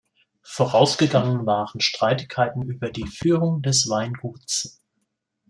Vorausgegangen 0.47 1.45
waren 1.45 1.79
Streitigkeiten 1.79 2.63
über 2.63 2.89
die 2.89 3.05
Führung 3.05 3.61
des 3.61 3.87
Weinguts. 3.87 4.81